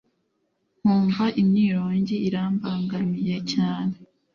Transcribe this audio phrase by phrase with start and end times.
[0.79, 3.93] nkumva imyirongi irambangamiye cyane